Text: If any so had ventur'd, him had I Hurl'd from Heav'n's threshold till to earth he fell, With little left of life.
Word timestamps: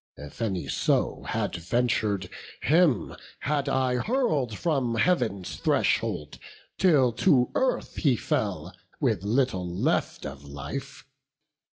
If 0.17 0.41
any 0.41 0.67
so 0.67 1.25
had 1.27 1.53
ventur'd, 1.55 2.27
him 2.63 3.15
had 3.41 3.69
I 3.69 3.97
Hurl'd 3.97 4.57
from 4.57 4.95
Heav'n's 4.95 5.57
threshold 5.57 6.39
till 6.79 7.11
to 7.11 7.51
earth 7.53 7.97
he 7.97 8.15
fell, 8.15 8.73
With 8.99 9.21
little 9.21 9.69
left 9.69 10.25
of 10.25 10.43
life. 10.43 11.05